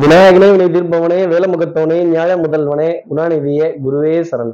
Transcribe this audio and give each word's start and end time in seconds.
விநாயகனே 0.00 0.46
வினை 0.50 0.66
தீர்ப்பவனே 0.66 1.16
வேலமுகத்தவனே 1.32 2.04
நியாய 2.04 2.36
முதல்வனே 2.36 3.00
குணாநிதியே 3.10 3.66
குருவே 3.84 4.24
சரண். 4.30 4.52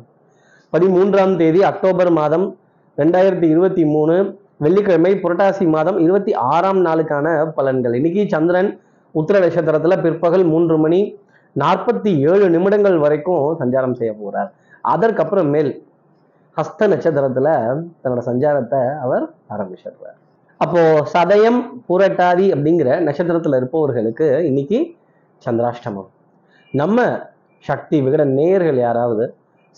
பதிமூன்றாம் 0.72 1.36
தேதி 1.36 1.62
அக்டோபர் 1.62 2.10
மாதம் 2.10 2.56
ரெண்டாயிரத்தி 2.96 3.42
இருபத்தி 3.42 3.84
மூணு 3.84 4.38
வெள்ளிக்கிழமை 4.56 5.14
புரட்டாசி 5.14 5.68
மாதம் 5.68 5.98
இருபத்தி 5.98 6.34
ஆறாம் 6.34 6.84
நாளுக்கான 6.84 7.52
பலன்கள். 7.56 7.94
இன்னைக்கு 7.94 8.24
சந்திரன் 8.28 8.80
உத்திர 9.14 9.36
நட்சத்திரத்துல 9.44 10.02
பிற்பகல் 10.02 10.44
மூன்று 10.44 10.78
மணி 10.78 11.18
நாற்பத்தி 11.60 12.18
ஏழு 12.18 12.50
நிமிடங்கள் 12.50 12.98
வரைக்கும் 12.98 13.56
சஞ்சாரம் 13.60 13.94
செய்ய 13.94 14.14
போறார். 14.24 14.50
அதற்கப்புறம் 14.80 15.48
மேல் 15.48 15.86
ஹஸ்த 16.56 16.86
நட்சத்திரத்துல 16.86 17.48
தன்னோட 18.04 18.20
சஞ்சாரத்தை 18.26 18.98
அவர் 18.98 19.30
ஆரம்பிச்சிடுறார். 19.50 20.18
அப்போ 20.56 21.06
சதயம் 21.14 21.60
பூரட்டாதி 21.88 22.46
அப்படிங்கிற 22.56 23.00
நட்சத்திரத்துல 23.00 23.56
இருப்பவர்களுக்கு 23.56 24.46
இன்னைக்கு 24.46 24.96
சந்திராஷ்டமம். 25.44 26.08
நம்ம 26.80 27.06
சக்தி 27.64 27.96
விகட 28.06 28.22
நேயர்கள் 28.38 28.80
யாராவது 28.86 29.24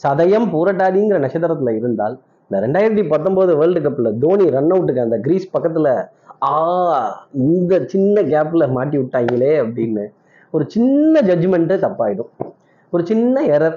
சதயம் 0.02 0.46
பூரட்டாதிங்கிற 0.52 1.18
நட்சத்திரத்தில் 1.24 1.78
இருந்தால் 1.80 2.14
இந்த 2.46 2.60
ரெண்டாயிரத்தி 2.64 3.04
பத்தொம்போது 3.12 3.52
வேர்ல்டு 3.58 3.80
கப்பில் 3.84 4.16
தோனி 4.22 4.46
ரன் 4.54 4.72
அவுட்டுக்கு 4.74 5.04
அந்த 5.06 5.18
கிரீஸ் 5.26 5.52
பக்கத்தில் 5.54 5.90
ஆ 6.52 6.56
இந்த 7.48 7.72
சின்ன 7.92 8.22
கேப்பில் 8.32 8.72
மாட்டி 8.76 8.96
விட்டாங்களே 9.00 9.52
அப்படின்னு 9.64 10.04
ஒரு 10.54 10.64
சின்ன 10.74 11.20
ஜட்ஜ்மெண்ட்டு 11.28 11.76
தப்பாயிடும். 11.84 12.30
ஒரு 12.92 13.02
சின்ன 13.10 13.42
எரர் 13.56 13.76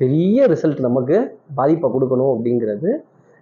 பெரிய 0.00 0.46
ரிசல்ட் 0.52 0.80
நமக்கு 0.88 1.16
பாதிப்பை 1.58 1.88
கொடுக்கணும் 1.94 2.32
அப்படிங்கிறது 2.34 2.90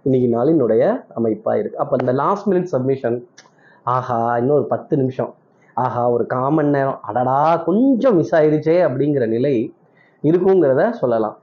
இன்னைக்கு 0.05 0.27
நாளினுடைய 0.37 0.83
அமைப்பாக 1.19 1.59
இருக்குது 1.59 1.81
அப்போ 1.83 1.95
இந்த 2.01 2.13
லாஸ்ட் 2.21 2.47
மினிட் 2.49 2.71
சப்மிஷன் 2.73 3.17
ஆஹா 3.95 4.17
இன்னும் 4.39 4.57
ஒரு 4.59 4.67
பத்து 4.73 4.93
நிமிஷம். 5.01 5.31
ஆஹா 5.83 6.03
ஒரு 6.15 6.23
காமன் 6.33 6.71
நேரம். 6.75 6.99
அடடா 7.09 7.37
கொஞ்சம் 7.67 8.15
மிஸ் 8.19 8.33
ஆயிடுச்சே 8.35 8.75
அப்படிங்கிற 8.87 9.25
நிலை 9.35 9.53
இருக்குங்கிறத 10.23 10.83
சொல்லலாம். 11.01 11.37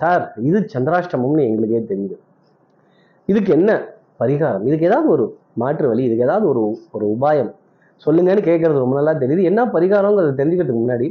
சார் 0.00 0.22
இது 0.48 0.58
சந்திராஷ்டமம்னு 0.74 1.42
எங்களுக்கே 1.48 1.80
தெரியுது. 1.92 2.16
இதுக்கு 3.28 3.52
என்ன 3.58 3.70
பரிகாரம்? 4.20 4.64
இதுக்கு 4.68 4.88
ஏதாவது 4.90 5.08
ஒரு 5.14 5.24
மாற்று 5.62 5.86
வழி 5.88 6.02
இதுக்கு 6.08 6.26
ஏதாவது 6.28 6.46
ஒரு 6.52 6.62
ஒரு 6.96 7.04
உபாயம்? 7.14 7.50
சொல்லுங்கன்னு 8.06 8.42
கேட்கறது 8.48 8.82
ரொம்ப 8.84 8.96
நல்லா 8.98 9.14
தெரியுது. 9.22 9.42
என்ன 9.50 9.60
பரிகாரங்கிறத 9.74 10.32
தெரிஞ்சுக்கிறதுக்கு 10.40 10.82
முன்னாடி 10.82 11.08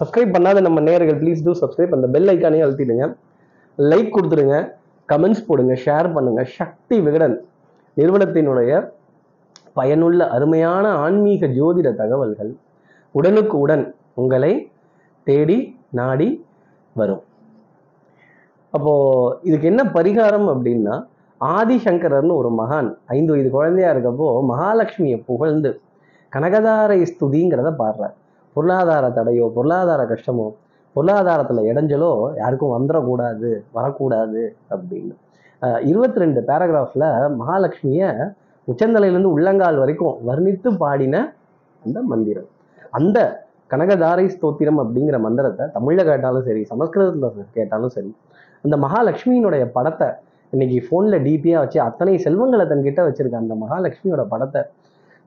சப்ஸ்கிரைப் 0.00 0.34
பண்ணாத 0.36 0.60
நம்ம 0.66 0.78
நேர்கள் 0.80 1.18
ப்ளீஸ் 1.22 1.44
டூ 1.44 1.52
சப்ஸ்கிரைப் 1.62 1.94
அந்த 1.96 2.06
பெல் 2.14 2.30
ஐக்கானே 2.32 2.62
அழுத்திடுங்க. 2.66 3.06
லைக் 3.90 4.14
கொடுத்துருங்க 4.16 4.56
கமெண்ட்ஸ் 5.08 5.46
போடுங்க. 5.48 5.74
ஷேர் 5.84 6.08
பண்ணுங்க. 6.16 6.42
சக்தி 6.58 6.96
விகடன் 7.06 7.36
நிறுவனத்தினுடைய 7.96 8.72
பயனுள்ள 9.76 10.20
அருமையான 10.36 10.84
ஆன்மீக 11.04 11.46
ஜோதிட 11.58 11.88
தகவல்கள் 12.00 12.52
உடனுக்கு 13.14 13.56
உடன் 13.64 13.84
உங்களை 14.22 14.52
தேடி 15.26 15.58
நாடி 15.98 16.28
வரும். 16.96 17.22
அப்போ 18.74 18.92
இதுக்கு 19.48 19.66
என்ன 19.72 19.82
பரிகாரம் 19.96 20.48
அப்படின்னா 20.52 20.94
ஆதிசங்கரர்னு 21.40 22.34
ஒரு 22.40 22.50
மகான் 22.60 22.88
ஐந்து 23.16 23.32
வயது 23.32 23.50
குழந்தையா 23.56 23.88
இருக்கப்போ 23.94 24.28
மகாலட்சுமியை 24.50 25.18
புகழ்ந்து 25.30 25.70
கனகதாரை 26.32 26.98
ஸ்துதிங்கிறத 27.10 27.70
பாடுறார். 27.80 28.14
பொருளாதார 28.56 29.04
தடையோ 29.18 29.46
பொருளாதார 29.56 30.02
கஷ்டமோ 30.12 30.46
பொருளாதாரத்தில் 30.96 31.68
இடைஞ்சலோ 31.70 32.10
யாருக்கும் 32.40 32.74
வந்துடக்கூடாது 32.76 33.50
வரக்கூடாது 33.76 34.42
அப்படின்னு. 34.74 35.14
இருபத்தி 35.90 36.22
ரெண்டு 36.22 36.40
பேராகிராஃபில் 36.48 37.06
மகாலட்சுமியை 37.40 38.10
உச்சந்தலையிலேருந்து 38.68 39.34
உள்ளங்கால் 39.36 39.80
வரைக்கும் 39.82 40.14
வர்ணித்து 40.28 40.68
பாடின 40.82 41.16
அந்த 41.82 41.98
மந்திரம். 42.02 42.48
அந்த 42.92 43.18
கனகதாரை 43.70 44.24
ஸ்தோத்திரம் 44.34 44.78
அப்படிங்கிற 44.82 45.16
மந்திரத்தை 45.20 45.64
தமிழில் 45.68 46.08
கேட்டாலும் 46.10 46.46
சரி 46.48 46.62
சமஸ்கிருதத்தில் 46.64 47.56
கேட்டாலும் 47.56 47.92
சரி 47.96 48.10
அந்த 48.64 48.76
மகாலட்சுமியினுடைய 48.84 49.64
படத்தை 49.72 50.08
இன்னைக்கு 50.52 50.78
ஃபோனில் 50.86 51.18
டிபியாக 51.24 51.62
வச்சு 51.62 51.78
அத்தனை 51.80 52.12
செல்வங்களை 52.16 52.64
தன்கிட்ட 52.66 53.00
வச்சுருக்க 53.04 53.36
அந்த 53.36 53.54
மகாலட்சுமியோட 53.54 54.22
படத்தை 54.32 54.60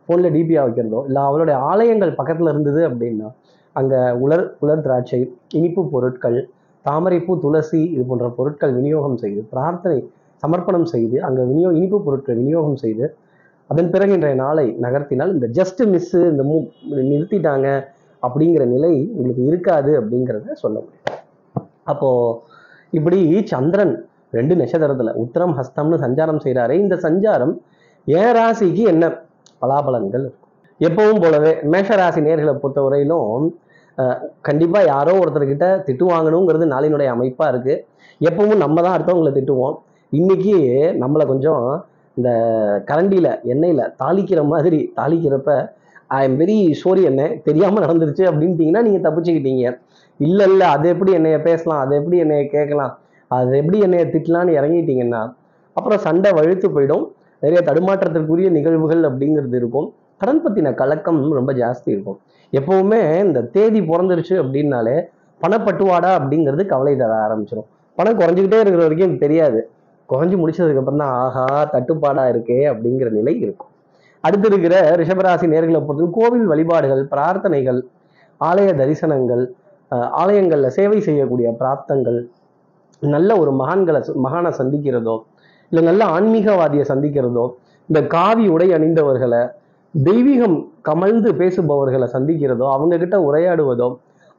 ஃபோனில் 0.09 0.33
டிபியாக 0.33 0.66
வைக்கிறதோ 0.67 1.00
இல்லை 1.07 1.22
அவளுடைய 1.22 1.56
ஆலயங்கள் 1.69 2.13
பக்கத்தில் 2.16 2.51
இருந்தது 2.53 2.81
அப்படின்னா 2.89 3.29
அங்கே 3.75 4.00
உலர் 4.19 4.45
உலர் 4.59 4.83
திராட்சை 4.85 5.19
இனிப்பு 5.51 5.81
பொருட்கள் 5.91 6.38
தாமரைப்பூ 6.85 7.33
துளசி 7.39 7.81
இது 7.94 8.03
போன்ற 8.06 8.28
பொருட்கள் 8.29 8.73
விநியோகம் 8.73 9.17
செய்து 9.17 9.41
பிரார்த்தனை 9.51 9.97
சமர்ப்பணம் 10.44 10.88
செய்து 10.94 11.17
அங்கே 11.22 11.44
விநியோ 11.44 11.69
இனிப்பு 11.72 11.97
பொருட்கள் 12.01 12.38
விநியோகம் 12.38 12.79
செய்து 12.79 13.06
அதன் 13.69 13.89
பிறகு 13.94 14.11
இன்றைய 14.17 14.35
நாளை 14.44 14.66
நகர்த்தினால் 14.83 15.31
இந்த 15.35 15.47
ஜஸ்ட் 15.57 15.81
மிஸ்ஸு 15.94 16.19
இந்த 16.31 16.44
மூ 16.50 16.57
நிறுத்திட்டாங்க 17.11 17.67
அப்படிங்கிற 18.23 18.63
நிலை 18.75 18.91
உங்களுக்கு 19.17 19.44
இருக்காது 19.50 19.91
அப்படிங்கிறத 20.00 20.55
சொல்ல 20.63 20.78
முடியும். 20.83 21.17
அப்போ 21.91 22.09
இப்படி 22.97 23.19
சந்திரன் 23.53 23.94
ரெண்டு 24.38 24.53
நட்சத்திரத்தில் 24.59 25.17
உத்தரம் 25.23 25.53
ஹஸ்தம்னு 25.59 25.97
சஞ்சாரம் 26.06 26.41
செய்கிறாரு 26.45 26.73
இந்த 26.83 26.95
சஞ்சாரம் 27.06 27.53
ஏன் 28.07 28.33
ராசிக்கு 28.38 28.83
என்ன 28.94 29.06
பலாபலன்கள் 29.61 30.23
இருக்கும்? 30.25 30.51
எப்பவும் 30.79 31.22
போலவே 31.23 31.51
மேஷ 31.73 31.89
ராசி 32.01 32.22
நேர்களை 32.27 32.53
பொறுத்தவரையிலும் 32.63 33.27
வரையிலும் 33.27 33.47
கண்டிப்பாக 34.47 34.89
யாரோ 34.94 35.13
ஒருத்தர்கிட்ட 35.22 35.67
திட்டு 35.85 36.06
வாங்கணுங்கிறது 36.13 36.66
நாளினுடைய 36.73 37.09
அமைப்பாக 37.16 37.51
இருக்குது 37.53 37.83
எப்பவும் 38.29 38.63
நம்ம 38.63 38.77
தான் 38.85 38.95
அடுத்தவங்களை 38.97 39.31
திட்டுவோம். 39.38 39.75
இன்னைக்கு 40.13 40.56
நம்மளை 41.03 41.25
கொஞ்சம் 41.31 41.63
இந்த 42.17 42.29
கரண்டியில் 42.89 43.31
எண்ணெயில் 43.53 43.83
தாளிக்கிற 44.01 44.41
மாதிரி 44.53 44.79
தாளிக்கிறப்ப 45.00 45.51
ஐ 46.17 46.19
எம் 46.28 46.38
வெரி 46.41 46.57
சோரி 46.81 47.01
என்ன 47.09 47.22
தெரியாமல் 47.47 47.83
நடந்துருச்சு 47.85 48.23
அப்படின்ட்டிங்கன்னா 48.29 48.81
நீங்கள் 48.88 49.05
தப்பிச்சுக்கிட்டீங்க. 49.07 49.66
இல்லை 50.19 50.45
இல்லை 50.51 50.67
அது 50.75 50.85
எப்படி 50.94 51.11
என்னைய 51.17 51.38
பேசலாம் 51.47 51.81
அது 51.83 51.94
எப்படி 52.00 52.17
என்னைய 52.25 52.44
கேட்கலாம் 52.56 52.94
அது 53.31 53.51
எப்படி 53.61 53.79
என்னைய 53.88 54.03
திட்டலாம்னு 54.13 54.57
இறங்கிட்டீங்கன்னா 54.59 55.22
அப்புறம் 55.77 56.01
சண்டை 56.06 56.29
வழுத்து 56.38 56.67
போயிடும். 56.75 57.06
நிறைய 57.44 57.59
தடுமாற்றத்திற்குரிய 57.69 58.50
நிகழ்வுகள் 58.57 59.03
அப்படிங்கிறது 59.09 59.57
இருக்கும். 59.61 59.88
கடன் 60.22 60.41
பற்றின 60.44 60.73
கலக்கம் 60.81 61.19
ரொம்ப 61.39 61.51
ஜாஸ்தி 61.61 61.89
இருக்கும். 61.95 62.17
எப்போவுமே 62.53 63.01
இந்த 63.27 63.39
தேதி 63.56 63.79
பிறந்துருச்சு 63.91 64.35
அப்படின்னாலே 64.44 64.95
பணப்பட்டுவாடா 65.41 66.11
அப்படிங்கிறது 66.19 66.63
கவலை 66.73 66.94
தர 67.01 67.13
ஆரம்பிச்சிடும் 67.25 67.67
பணம் 67.97 68.19
குறைஞ்சிக்கிட்டே 68.22 68.59
இருக்கிற 68.63 68.83
வரைக்கும் 68.85 69.07
எனக்கு 69.07 69.25
தெரியாது. 69.25 69.59
குறைஞ்சி 70.09 70.35
முடிச்சதுக்கப்புறம் 70.41 71.01
தான் 71.03 71.13
ஆஹா 71.23 71.45
தட்டுப்பாடாக 71.73 72.31
இருக்கே 72.34 72.59
அப்படிங்கிற 72.72 73.09
நிலை 73.18 73.34
இருக்கும். 73.45 73.72
அடுத்து 74.23 74.47
இருக்கிற 74.51 74.75
ரிஷபராசி 75.01 75.45
நேர்களை 75.53 75.79
பொறுத்து 75.88 76.07
கோவில் 76.18 76.47
வழிபாடுகள் 76.51 77.03
பிரார்த்தனைகள் 77.13 77.79
ஆலய 78.41 78.69
தரிசனங்கள் 78.79 79.44
ஆலயங்களில் 80.22 80.75
சேவை 80.78 81.00
செய்யக்கூடிய 81.07 81.50
பிராப்தங்கள் 81.59 82.19
நல்ல 83.01 83.29
ஒரு 83.41 83.51
மகான்களை 83.62 84.00
மகானை 84.25 84.51
சந்திக்கிறதோ 84.59 85.16
இல்லை 85.72 85.84
நல்ல 85.90 86.03
ஆன்மீகவாதியை 86.16 86.85
சந்திக்கிறதோ 86.91 87.45
இந்த 87.89 88.00
காவி 88.16 88.45
உடை 88.56 88.68
அணிந்தவர்களை 88.78 89.41
தெய்வீகம் 89.94 90.57
கமழ்ந்து 90.88 91.29
பேசுபவர்களை 91.41 92.07
சந்திக்கிறதோ 92.16 92.66
அவங்கக்கிட்ட 92.75 93.18
உரையாடுவதோ 93.28 93.88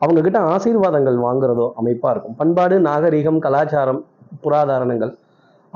அவங்கக்கிட்ட 0.00 0.40
ஆசீர்வாதங்கள் 0.54 1.16
வாங்குறதோ 1.26 1.66
அமைப்பாக 1.80 2.12
இருக்கும். 2.14 2.36
பண்பாடு 2.40 2.76
நாகரிகம் 2.88 3.40
கலாச்சாரம் 3.46 4.00
புராதாரணங்கள் 4.44 5.12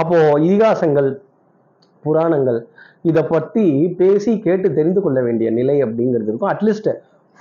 அப்போ 0.00 0.16
இதிகாசங்கள் 0.46 1.08
புராணங்கள் 2.04 2.58
இதை 3.10 3.22
பத்தி 3.34 3.64
பேசி 4.00 4.32
கேட்டு 4.46 4.68
தெரிந்து 4.78 5.00
கொள்ள 5.04 5.18
வேண்டிய 5.26 5.48
நிலை 5.58 5.76
அப்படிங்கிறது 5.84 6.30
இருக்கும். 6.30 6.52
அட்லீஸ்ட் 6.54 6.90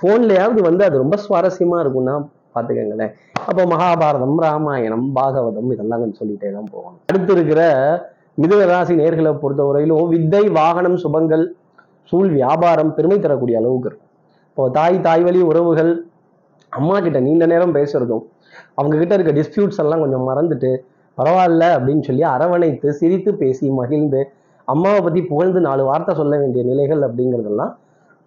ஃபோன்லயாவது 0.00 0.60
வந்து 0.68 0.82
அது 0.86 0.96
ரொம்ப 1.02 1.16
சுவாரஸ்யமா 1.24 1.78
இருக்கும்னா 1.82 2.14
பார்த்துக்கங்களேன். 2.54 3.12
அப்போ 3.48 3.62
மகாபாரதம் 3.72 4.36
ராமாயணம் 4.44 5.06
பாகவதம் 5.18 5.70
இதெல்லாம் 5.74 6.00
கொஞ்சம் 6.02 6.20
சொல்லிட்டே 6.22 6.50
தான் 6.56 6.70
போகணும். 6.74 7.00
அடுத்து 7.10 7.32
இருக்கிற 7.36 7.62
மிதுன 8.42 8.66
ராசி 8.72 8.94
நேர்களை 9.00 9.32
பொறுத்தவரையிலும் 9.42 10.12
வித்தை 10.14 10.44
வாகனம் 10.60 10.98
சுபங்கள் 11.04 11.44
சூழ் 12.10 12.30
வியாபாரம் 12.38 12.94
பெருமை 12.96 13.18
தரக்கூடிய 13.24 13.56
அளவுக்கு 13.60 13.88
இருக்கும். 13.90 14.10
இப்போ 14.50 14.64
தாய் 14.76 14.96
தாய் 15.06 15.24
வழி 15.26 15.40
உறவுகள் 15.50 15.92
அம்மா 16.78 16.96
கிட்ட 17.04 17.18
நீண்ட 17.26 17.44
நேரம் 17.52 17.76
பேசுறதும் 17.76 18.24
அவங்க 18.78 18.94
கிட்ட 19.02 19.14
இருக்க 19.16 19.32
டிஸ்பியூட்ஸ் 19.38 19.80
எல்லாம் 19.84 20.02
கொஞ்சம் 20.04 20.26
மறந்துட்டு 20.30 20.70
பரவாயில்ல 21.18 21.64
அப்படின்னு 21.76 22.04
சொல்லி 22.08 22.24
அரவணைத்து 22.34 22.90
சிரித்து 23.00 23.30
பேசி 23.42 23.66
மகிழ்ந்து 23.80 24.20
அம்மாவை 24.72 25.00
பற்றி 25.04 25.20
புகழ்ந்து 25.30 25.60
நாலு 25.68 25.82
வார்த்தை 25.88 26.12
சொல்ல 26.20 26.34
வேண்டிய 26.42 26.62
நிலைகள் 26.70 27.02
அப்படிங்கிறதெல்லாம் 27.06 27.72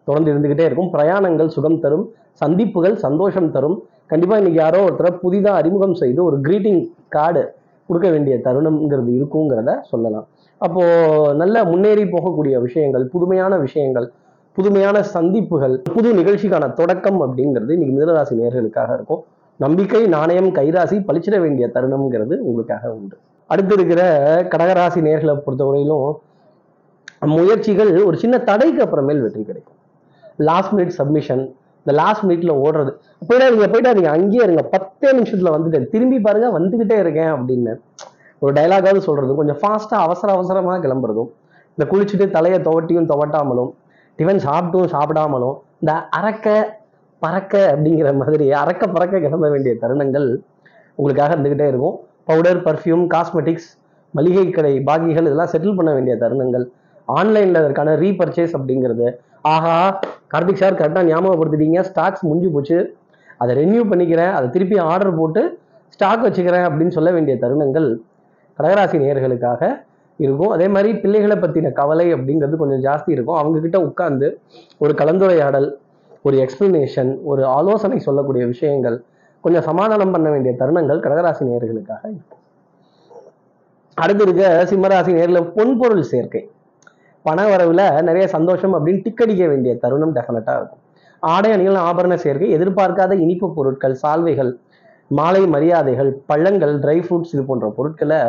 தொடர்ந்து 0.08 0.32
இருந்துக்கிட்டே 0.32 0.66
இருக்கும். 0.70 0.90
பிரயாணங்கள் 0.96 1.54
சுகம் 1.56 1.80
தரும் 1.84 2.06
சந்திப்புகள் 2.42 2.96
சந்தோஷம் 3.06 3.52
தரும். 3.56 3.78
கண்டிப்பாக 4.12 4.40
இன்னைக்கு 4.42 4.60
யாரோ 4.64 4.80
ஒருத்தரை 4.88 5.12
புதிதாக 5.22 5.60
அறிமுகம் 5.62 5.96
செய்து 6.02 6.20
ஒரு 6.30 6.38
க்ரீட்டிங் 6.48 6.82
கார்டு 7.16 7.44
கொடுக்க 7.90 8.08
வேண்டிய 8.14 8.36
தருணம்ங்கிறது 8.46 9.12
இருக்குங்கிறத 9.18 9.72
சொல்லலாம். 9.92 10.28
அப்போது 10.62 11.34
நல்ல 11.42 11.56
முன்னேறி 11.72 12.04
போகக்கூடிய 12.14 12.56
விஷயங்கள் 12.68 13.06
புதுமையான 13.14 13.58
விஷயங்கள் 13.66 14.08
புதுமையான 14.58 14.98
சந்திப்புகள் 15.16 15.74
புது 15.96 16.10
நிகழ்ச்சிக்கான 16.20 16.66
தொடக்கம் 16.80 17.20
அப்படிங்கிறது 17.26 17.74
இன்னைக்கு 17.76 17.96
மிதனராசி 17.96 18.36
நேர்களுக்காக 18.42 18.92
இருக்கும். 18.98 19.24
நம்பிக்கை 19.64 20.08
நாணயம் 20.08 20.48
கைராசி 20.48 20.96
பளிச்சிட 21.08 21.36
வேண்டிய 21.42 21.70
தருணம்ங்கிறது 21.74 22.36
உங்களுக்காக 22.38 22.90
உண்டு. 22.94 23.18
அடுத்து 23.48 23.74
இருக்கிற 23.74 24.02
கடகராசி 24.44 25.00
நேர்களை 25.08 25.34
பொறுத்தவரையிலும் 25.46 26.14
முயற்சிகள் 27.20 28.04
ஒரு 28.04 28.18
சின்ன 28.18 28.38
தடைக்கு 28.38 28.82
அப்புறமேல் 28.86 29.22
வெற்றி 29.22 29.44
கிடைக்கும். 29.44 29.78
லாஸ்ட் 30.38 30.74
மினிட் 30.74 30.96
சப்மிஷன் 31.00 31.44
இந்த 31.78 31.94
லாஸ்ட் 32.02 32.24
மினிட்ல 32.24 32.54
ஓடுறது. 32.66 32.92
போயிடாதீங்க 33.28 33.68
போயிடாதீங்க 33.74 34.12
அங்கேயே 34.18 34.44
இருங்க. 34.44 34.62
பத்தே 34.62 35.10
நிமிஷத்துல 35.12 35.54
வந்துட்டேன். 35.56 35.90
திரும்பி 35.90 36.20
பாருங்க 36.20 36.48
வந்துகிட்டே 36.60 36.98
இருக்கேன் 37.00 37.34
அப்படின்னு 37.34 37.74
ஒரு 38.40 38.54
டைலாகாவது 38.54 38.98
சொல்றது. 38.98 39.36
கொஞ்சம் 39.36 39.60
ஃபாஸ்டா 39.62 39.98
அவசர 40.08 40.34
அவசரமா 40.34 40.76
கிளம்புறதும் 40.76 41.30
இந்த 41.78 41.86
குளிச்சுட்டு 41.92 42.30
தலையை 42.30 42.60
துவட்டியும் 42.60 43.10
துவட்டாமலும் 43.12 43.72
டிஃபன் 44.18 44.44
சாப்பிட்டும் 44.48 44.90
சாப்பிடாமலும் 44.96 45.56
இந்த 45.80 45.94
அறக்க 46.18 46.50
பறக்க 47.26 47.54
அப்படிங்கிற 47.74 48.10
மாதிரி 48.22 48.48
அறக்க 48.62 48.84
பறக்க 48.96 49.20
கிளம்ப 49.26 49.50
வேண்டிய 49.54 49.74
தருணங்கள் 49.82 50.28
உங்களுக்காக 51.00 51.36
இருந்துக்கிட்டே 51.36 51.68
இருக்கும். 51.72 51.96
பவுடர் 52.30 52.62
பர்ஃப்யூம் 52.68 53.06
காஸ்மெட்டிக்ஸ் 53.14 53.70
மளிகை 54.18 54.46
கடை 54.50 54.74
பாகிகள் 54.90 55.28
இதெல்லாம் 55.28 55.52
செட்டில் 55.54 55.78
பண்ண 55.80 55.92
வேண்டிய 55.98 56.16
தருணங்கள். 56.22 56.66
ஆன்லைனில் 57.06 57.60
அதற்கான 57.62 57.96
ரீபர்ச்சேஸ் 58.04 58.54
அப்படிங்கிறது. 58.58 59.08
ஆஹா 59.54 60.00
கார்த்திக் 60.34 60.62
சார் 60.62 60.80
கரெக்டாக 60.80 61.10
ஞாபகப்படுத்திட்டீங்க. 61.10 61.80
ஸ்டாக்ஸ் 61.90 62.24
முடிஞ்சு 62.28 62.50
போச்சு. 62.56 62.78
அதை 63.42 63.54
ரெனியூ 63.62 63.84
பண்ணிக்கிறேன். 63.92 64.34
அதை 64.38 64.48
திருப்பி 64.56 64.78
ஆர்டர் 64.92 65.18
போட்டு 65.20 65.42
ஸ்டாக் 65.96 66.24
வச்சுக்கிறேன் 66.26 66.66
அப்படின்னு 66.70 66.96
சொல்ல 66.98 67.10
வேண்டிய 67.16 67.36
தருணங்கள் 67.42 67.90
கடகராசி 68.58 68.98
நேயர்களுக்காக 69.04 69.62
இருக்கும். 70.24 70.52
அதே 70.56 70.68
மாதிரி 70.68 70.92
பிள்ளைகளை 71.04 71.38
பற்றின 71.38 71.72
கவலை 71.80 72.08
அப்படிங்கிறது 72.14 72.56
கொஞ்சம் 72.62 72.84
ஜாஸ்தி 72.88 73.12
இருக்கும். 73.16 73.40
அவங்க 73.42 73.80
உட்காந்து 73.90 74.28
ஒரு 74.84 74.94
கலந்துரையாடல் 75.02 75.68
ஒரு 76.26 76.36
எக்ஸ்பிளனேஷன் 76.44 77.12
ஒரு 77.32 77.44
ஆலோசனை 77.58 77.98
சொல்லக்கூடிய 78.08 78.44
விஷயங்கள் 78.54 78.98
கொஞ்சம் 79.44 79.66
சமாதானம் 79.70 80.14
பண்ண 80.16 80.28
வேண்டிய 80.34 80.52
தருணங்கள் 80.62 81.04
கடகராசி 81.06 81.44
நேர்களுக்காக 81.50 82.04
இருக்கும். 82.12 82.42
அடுத்து 83.98 84.24
இருக்க 84.26 84.46
சிம்மராசி 84.72 85.12
நேரில் 85.18 85.50
பொன்பொருள் 85.58 86.06
சேர்க்கை. 86.12 86.42
பண 87.26 87.44
வரவில் 87.52 87.86
நிறைய 88.08 88.26
சந்தோஷம் 88.36 88.74
அப்படின்னு 88.78 89.04
டிக்கடிக்க 89.06 89.44
வேண்டிய 89.52 89.74
தருணம் 89.84 90.16
டெஃபினட்டாக 90.18 90.60
இருக்கும். 90.60 90.82
ஆடை 91.24 91.50
அணிகள் 91.56 91.78
ஆபரண 91.90 92.16
சேர்க்கை 92.24 92.50
எதிர்பார்க்காத 92.58 93.14
இனிப்பு 93.26 93.48
பொருட்கள் 93.58 93.96
சால்வைகள் 94.02 94.52
மாலை 95.12 95.42
மரியாதைகள் 95.54 96.12
பழங்கள் 96.30 96.74
ட்ரை 96.84 96.98
ஃப்ரூட்ஸ் 97.06 97.34
இது 97.36 97.44
போன்ற 97.50 97.66
பொருட்களை 97.78 98.20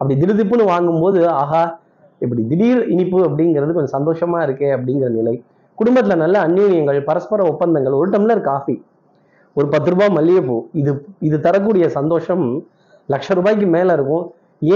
அப்படி 0.00 0.14
திடுதிப்புன்னு 0.22 0.64
வாங்கும்போது 0.72 1.20
ஆஹா 1.40 1.62
இப்படி 2.20 2.42
திடீர் 2.50 2.82
இனிப்பு 2.94 3.18
அப்படிங்கிறது 3.28 3.74
கொஞ்சம் 3.76 3.96
சந்தோஷமா 3.98 4.38
இருக்கே 4.46 4.68
அப்படிங்கிற 4.76 5.08
நிலை. 5.18 5.34
குடும்பத்தில் 5.82 6.22
நல்ல 6.24 6.36
அந்யூன்யங்கள் 6.46 6.98
பரஸ்பர 7.10 7.42
ஒப்பந்தங்கள் 7.52 8.00
ஒரு 8.00 8.08
டம்ளர் 8.14 8.42
காஃபி 8.50 8.74
ஒரு 9.56 9.66
பத்து 9.72 9.88
ரூபாய் 9.92 10.12
மல்லிகைப்பூ 10.16 10.56
இது 10.80 10.92
இது 11.28 11.36
தரக்கூடிய 11.46 11.84
சந்தோஷம் 11.96 12.44
லட்ச 13.12 13.34
ரூபாய்க்கு 13.38 13.66
மேலே 13.74 13.92
இருக்கும். 13.98 14.24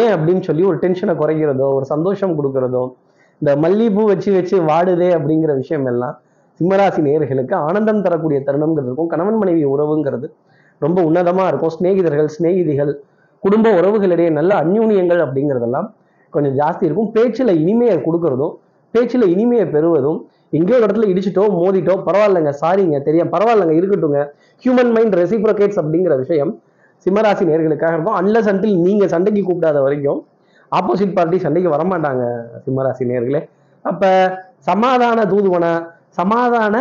ஏன் 0.00 0.12
அப்படின்னு 0.14 0.42
சொல்லி 0.48 0.62
ஒரு 0.70 0.78
டென்ஷனை 0.84 1.14
குறைக்கிறதோ 1.20 1.66
ஒரு 1.76 1.86
சந்தோஷம் 1.92 2.32
கொடுக்கறதோ 2.38 2.82
இந்த 3.42 3.52
மல்லிகைப்பூ 3.64 4.02
வச்சு 4.10 4.30
வச்சு 4.36 4.56
வாடுதே 4.70 5.08
அப்படிங்கிற 5.18 5.52
விஷயம் 5.60 5.86
எல்லாம் 5.92 6.16
சிம்மராசி 6.60 7.00
நேயர்களுக்கு 7.06 7.54
ஆனந்தம் 7.66 8.02
தரக்கூடிய 8.06 8.38
தருணம்ங்கிறது 8.48 8.88
இருக்கும். 8.90 9.10
கணவன் 9.14 9.38
மனைவி 9.42 9.62
உறவுங்கிறது 9.74 10.28
ரொம்ப 10.84 10.98
உன்னதமாக 11.08 11.48
இருக்கும். 11.52 11.74
சிநேகிதர்கள் 11.76 12.30
சிநேகிதிகள் 12.36 12.92
குடும்ப 13.42 13.72
உறவுகளிடையே 13.78 14.30
நல்ல 14.38 14.52
அந்யூன்யங்கள் 14.64 15.22
அப்படிங்கிறதெல்லாம் 15.26 15.88
கொஞ்சம் 16.34 16.56
ஜாஸ்தி 16.60 16.84
இருக்கும். 16.88 17.10
பேச்சில் 17.16 17.52
இனிமையை 17.62 17.96
கொடுக்கறதும் 18.06 18.54
பேச்சில் 18.96 19.26
இனிமையை 19.34 19.66
பெறுவதும் 19.76 20.20
எங்கேயோ 20.56 20.76
ஒரு 20.78 20.84
இடத்துல 20.87 21.08
இடிச்சிட்டோ 21.12 21.44
மோதிட்டோ 21.58 21.94
பரவாயில்லைங்க 22.06 22.52
சாரிங்க 22.60 22.98
தெரியும் 23.08 23.32
பரவாயில்லைங்க 23.34 23.75
இருக்கட்டுங்க 23.81 24.20
ஹியூமன் 24.64 24.93
மைண்ட் 24.96 25.16
ரெசிப்ரோகேட்ஸ் 25.22 25.81
அப்படிங்கிற 25.82 26.14
விஷயம் 26.22 26.52
சிம்மராசி 27.06 27.44
நேர்களுக்காக 27.48 27.94
இருக்கும். 27.96 28.16
அன்லஸ் 28.20 28.48
அன்டில் 28.52 28.78
நீங்க 28.84 29.04
சண்டைக்கு 29.12 29.40
கூப்பிடாத 29.48 29.81
வரைக்கும் 29.87 30.20
ஆப்போசிட் 30.72 31.12
பார்ட்டி 31.16 31.38
சண்டைக்கு 31.44 31.70
வரமாட்டாங்க 31.75 32.22
சிம்மராசி 32.64 33.04
நேர்களே. 33.10 33.40
அப்ப 33.84 34.04
சமாதான 34.69 35.26
தூதுவன 35.32 35.66
சமாதான 36.19 36.76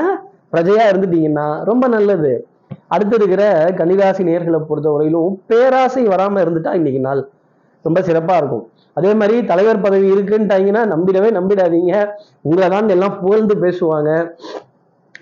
பிரஜையா 0.54 0.84
இருந்துட்டீங்கன்னா 0.92 1.48
ரொம்ப 1.70 1.86
நல்லது. 1.96 2.32
அடுத்து 2.94 3.16
இருக்கிற 3.20 3.44
கன்னிராசி 3.80 4.24
நேர்களை 4.30 4.60
பொறுத்த 4.70 4.90
வரையிலும் 4.96 5.34
பேராசை 5.52 6.04
வராம 6.14 6.42
இருந்துட்டா 6.46 6.74
இன்னைக்கு 6.80 7.02
நாள். 7.08 7.22
ரொம்ப 7.86 8.00
சிறப்பா 8.08 8.36
இருக்கும். 8.42 8.66
அதே 8.98 9.12
மாதிரி 9.14 9.38
தலைவர் 9.52 9.84
பதவி 9.86 10.08
இருக்குன்ட்டாங்கன்னா 10.12 10.82
நம்பிடவே 10.94 11.30
நம்பிடாதீங்க. 11.38 11.94
உங்களை 12.42 12.68
தான் 12.70 12.94
எல்லாம் 12.96 13.16
புகழ்ந்து 13.22 13.56
பேசுவாங்க. 13.56 14.12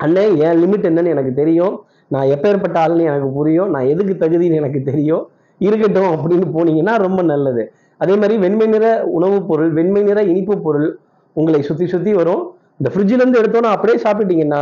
அண்ணே 0.03 0.23
என் 0.45 0.59
லிமிட் 0.61 0.87
என்னன்னு 0.89 1.13
எனக்கு 1.15 1.33
தெரியும். 1.41 1.75
நான் 2.07 2.29
எப்பேற்பட்ட 2.35 2.77
ஆள்னு 2.85 3.07
எனக்கு 3.09 3.29
புரியும். 3.37 3.69
நான் 3.69 3.89
எதுக்கு 3.93 4.13
தகுதின்னு 4.13 4.59
எனக்கு 4.61 4.81
தெரியும். 4.89 5.23
இருக்கட்டும் 5.67 6.11
அப்படின்னு 6.13 6.47
போனீங்கன்னா 6.55 6.95
ரொம்ப 6.97 7.21
நல்லது. 7.31 7.63
அதே 7.97 8.15
மாதிரி 8.15 8.37
வெண்மை 8.37 8.67
நிற 8.67 8.85
உணவுப் 9.17 9.47
பொருள் 9.47 9.71
வெண்மை 9.71 10.01
நிற 10.01 10.21
இனிப்பு 10.31 10.55
பொருள் 10.57 10.89
உங்களை 11.33 11.61
சுத்தி 11.61 11.87
சுத்தி 11.87 12.13
வரும். 12.13 12.43
இந்த 12.77 12.89
ஃப்ரிட்ஜிலேருந்து 12.93 13.41
எடுத்தோன்னா 13.41 13.71
அப்படியே 13.75 13.97
சாப்பிட்டீங்கன்னா 14.03 14.61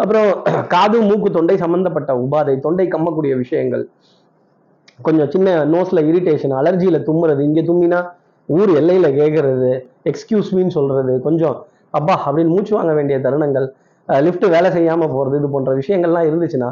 அப்புறம் 0.00 0.28
காது 0.68 0.98
மூக்கு 1.00 1.30
தொண்டை 1.30 1.56
சம்பந்தப்பட்ட 1.56 2.10
உபாதை 2.24 2.54
தொண்டை 2.66 2.84
கம்மக்கூடிய 2.86 3.32
விஷயங்கள் 3.36 3.84
கொஞ்சம் 5.06 5.30
சின்ன 5.34 5.48
நோஸ்ல 5.74 6.02
இரிட்டேஷன் 6.10 6.54
அலர்ஜியில 6.60 6.98
தும்முறது 7.08 7.42
இங்கே 7.48 7.62
தும்மினா 7.70 8.00
ஊர் 8.48 8.70
எல்லையில 8.80 9.06
கேட்கறது 9.18 9.70
எக்ஸ்கியூஸ் 10.10 10.50
மீன்னு 10.56 10.74
சொல்றது 10.78 11.14
கொஞ்சம் 11.26 11.56
அப்பா 11.98 12.14
அப்படின்னு 12.26 12.52
மூச்சு 12.54 12.72
வாங்க 12.76 12.92
வேண்டிய 12.98 13.16
தருணங்கள் 13.26 13.66
லிஃப்ட் 14.08 14.46
வேலை 14.54 14.68
செய்யாம 14.76 15.08
போறது 15.14 15.36
இது 15.40 15.48
போன்ற 15.54 15.72
விஷயங்கள்லாம் 15.80 16.28
இருந்துச்சுன்னா 16.28 16.68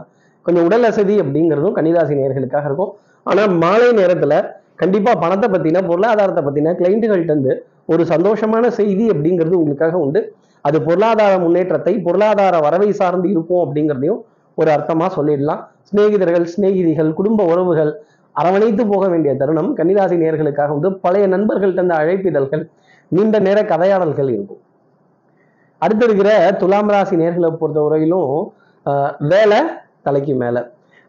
கொஞ்சம் 0.47 0.67
உடல் 0.69 0.87
வசதி 0.87 1.15
அப்படிங்கிறதும் 1.23 1.77
கன்னிராசி 1.77 2.15
நேர்களுக்காக 2.19 2.69
இருக்கும். 2.71 2.93
ஆனா 3.27 3.43
மாலை 3.63 3.89
நேரத்துல 4.01 4.35
கண்டிப்பா 4.83 5.13
பணத்தை 5.25 5.47
பத்தின 5.55 5.83
பொருளாதாரத்தை 5.91 6.43
பத்தின 6.47 6.75
கிளைண்ட்டுகள்கிட்ட 6.81 7.33
இருந்து 7.35 7.55
ஒரு 7.93 8.03
சந்தோஷமான 8.13 8.67
செய்தி 8.79 9.05
அப்படிங்கிறது 9.13 9.57
உங்களுக்காக 9.61 9.97
உண்டு. 10.05 10.21
அது 10.65 10.79
பொருளாதார 10.89 11.33
முன்னேற்றத்தை 11.45 11.93
பொருளாதார 12.07 12.55
வரவை 12.67 12.91
சார்ந்து 13.01 13.29
இருக்கும் 13.35 13.63
அப்படிங்கிறதையும் 13.65 14.21
ஒரு 14.59 14.71
அர்த்தமாக 14.77 15.11
சொல்லிடலாம். 15.19 15.63
சிநேகிதர்கள் 15.89 16.47
சிநேகிதிகள் 16.53 17.11
குடும்ப 17.19 17.41
உறவுகள் 17.53 17.93
அரவணைத்து 18.41 18.83
போக 18.93 19.05
வேண்டிய 19.13 19.33
தருணம் 19.41 19.71
கன்னிராசி 19.79 20.17
நேர்களுக்காக 20.23 20.71
வந்து 20.77 20.91
பழைய 21.05 21.27
நண்பர்கள்ட்ட 21.35 21.85
இந்த 21.87 21.97
அழைப்பிதழ்கள் 22.03 22.65
நீண்ட 23.13 23.39
நேர 23.47 23.59
கதையாடல்கள் 23.73 24.31
இருக்கும் 24.35 24.63
அடுத்து 25.83 26.05
இருக்கிற 26.09 26.31
துலாம் 26.61 26.91
ராசி 26.95 27.17
நேர்களை 27.23 27.49
பொறுத்த 27.61 27.81
வரையிலும் 27.87 28.31
வேலை 29.33 29.61
தலைக்கு 30.07 30.35
மேல. 30.43 30.57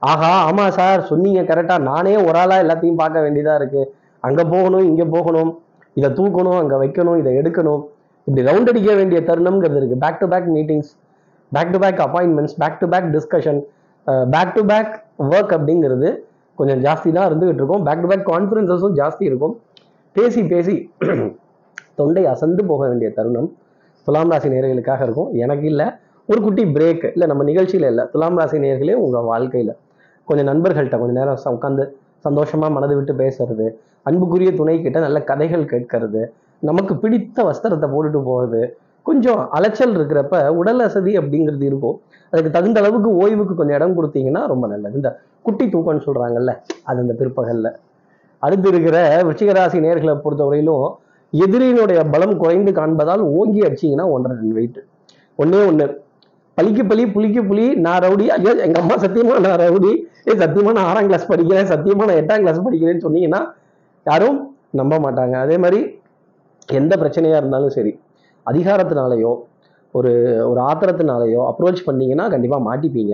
ஆஹா 0.02 0.32
ஆமா 0.50 0.66
சார் 0.78 1.02
சொன்னீங்க 1.10 1.42
கரெக்டா 1.50 1.76
நானே 1.90 2.14
ஒரு 2.28 2.38
ஆளா 2.42 2.56
எல்லாத்தையும் 2.64 3.00
பார்க்க 3.02 3.24
வேண்டியதா 3.26 3.54
இருக்கு. 3.60 3.82
அங்க 4.24 4.42
போகணும் 4.54 4.86
இங்க 4.90 5.04
போகணும். 5.16 5.52
இதை 5.98 6.10
தூக்கணும் 6.20 6.58
அங்க 6.62 6.76
வைக்கணும் 6.84 7.18
இதை 7.22 7.32
எடுக்கணும். 7.40 7.82
இப்படி 8.28 8.44
ரவுண்ட் 8.50 8.70
அடிக்க 8.72 8.92
வேண்டிய 9.00 9.20
தருணம்ங்கிறது 9.30 9.80
இருக்கு. 9.82 9.98
Back 10.04 10.20
to 10.22 10.28
back 10.34 10.48
meetings 10.56 10.92
back 11.52 11.74
to 11.74 11.80
back 11.86 12.00
appointments 12.06 12.56
back 12.64 12.80
to 12.82 12.88
back 12.94 13.08
discussion 13.16 13.60
back 14.36 14.54
to 14.58 14.64
back 14.72 14.94
work 15.32 15.54
அப்படிங்கிறது 15.58 16.10
கொஞ்சம் 16.60 16.82
ஜாஸ்தி 16.86 17.10
தான் 17.18 17.28
இருந்துகிட்டு 17.30 17.62
இருக்கும். 17.62 17.84
பேக் 17.88 18.02
டு 18.04 18.10
பேக் 18.12 18.26
கான்ஃபரன்சஸும் 18.34 18.96
ஜாஸ்தி 19.00 19.24
இருக்கும். 19.30 19.56
பேசி 20.16 20.42
பேசி 20.52 20.76
தொண்டை 22.00 22.24
அசந்து 22.34 22.62
போக 22.72 22.82
வேண்டிய 22.90 23.10
தருணம் 23.18 23.50
துலாம் 24.08 24.32
ராசி 24.32 24.48
நேர்களுக்காக 24.54 25.02
இருக்கும். 25.08 25.30
எனக்கு 25.44 25.66
இல்லை 25.72 25.88
ஒரு 26.30 26.40
குட்டி 26.46 26.64
பிரேக் 26.76 27.06
இல்லை 27.14 27.28
நம்ம 27.32 27.44
நிகழ்ச்சியில் 27.50 27.88
இல்லை. 27.92 28.04
துலாம் 28.14 28.38
ராசி 28.40 28.58
நேர்களே 28.66 28.96
உங்கள் 29.06 29.28
வாழ்க்கையில். 29.32 29.74
கொஞ்சம் 30.28 30.50
நண்பர்கள்ட்ட 30.52 30.96
கொஞ்சம் 31.02 31.20
நேரம் 31.20 31.54
உட்காந்து 31.58 31.84
சந்தோஷமாக 32.26 32.72
மனது 32.78 32.94
விட்டு 32.96 33.14
பேசுறது 33.22 33.66
அன்புக்குரிய 34.10 34.50
துணை 34.60 34.76
கிட்ட 34.82 34.98
நல்ல 35.00 35.18
கதைகள் 35.30 35.64
கேட்கறது 35.72 36.22
நமக்கு 36.64 36.94
பிடித்த 37.04 37.44
வஸ்திரத்தை 37.50 37.88
போட்டுட்டு 37.94 38.20
போகிறது 38.30 38.62
கொஞ்சம் 39.08 39.42
அலைச்சல் 39.58 39.96
இருக்கிறப்ப 39.98 40.36
உடல் 40.60 40.82
வசதி 40.84 41.12
அப்படிங்கிறது 41.22 41.66
இருக்கும். 41.72 41.98
அதுக்கு 42.32 42.50
தகுந்த 42.56 42.78
அளவுக்கு 42.82 43.10
ஓய்வுக்கு 43.24 43.54
கொஞ்சம் 43.60 43.78
இடம் 43.80 43.98
கொடுத்தீங்கன்னா 43.98 44.42
ரொம்ப 44.54 44.66
நல்லது. 44.72 44.96
இந்த 45.00 45.10
குட்டி 45.48 45.66
தூக்கம்னு 45.74 46.06
சொல்கிறாங்கல்ல 46.08 46.54
அது 46.90 47.02
இந்த 47.06 47.14
பிற்பகலில். 47.20 47.72
அடுத்து 48.46 48.68
இருக்கிற 48.74 48.98
விருச்சிகராசி 49.28 49.78
நேர்களை 49.86 50.16
பொறுத்தவரையிலும் 50.24 50.88
எதிரியினுடைய 51.34 52.00
பலம் 52.14 52.36
குறைந்து 52.42 52.72
காண்பதால் 52.80 53.24
ஓங்கி 53.38 53.62
அடிச்சீங்கன்னா 53.68 54.06
ஒன்றரை 54.16 54.36
டன் 54.42 54.58
வெயிட் 54.58 54.80
ஒன்றே 55.42 55.62
ஒன்று 55.70 55.86
பலிக்கு 56.58 56.84
பலி 56.92 57.04
புளிக்கு 57.16 57.42
புலி 57.50 57.66
நான் 57.86 58.02
ரவுடி. 58.04 58.26
ஐயோ 58.36 58.52
எங்கள் 58.66 58.82
அம்மா 58.84 58.96
சத்தியமாக 59.04 59.42
நான் 59.46 59.60
ரவுடி. 59.64 59.92
ஏ 60.30 60.36
சத்தியமாக 60.44 60.74
நான் 60.78 60.88
ஆறாம் 60.92 61.08
கிளாஸ் 61.10 61.28
படிக்கிறேன். 61.32 61.68
சத்தியமாக 61.72 62.08
நான் 62.10 62.20
எட்டாம் 62.22 62.44
கிளாஸ் 62.44 62.66
படிக்கிறேன்னு 62.68 63.06
சொன்னீங்கன்னா 63.06 63.42
யாரும் 64.06 64.38
நம்ப 64.80 64.96
மாட்டாங்க. 65.06 65.36
அதே 65.46 65.58
மாதிரி 65.64 65.80
எந்த 66.80 66.94
பிரச்சனையாக 67.02 67.42
இருந்தாலும் 67.42 67.76
சரி 67.78 67.94
அதிகாரத்தினாலேயோ 68.52 69.34
ஒரு 69.98 70.12
ஒரு 70.50 70.60
ஆத்திரத்தினாலேயோ 70.70 71.42
அப்ரோச் 71.52 71.86
பண்ணீங்கன்னா 71.88 72.26
கண்டிப்பாக 72.34 72.62
மாட்டிப்பீங்க. 72.70 73.14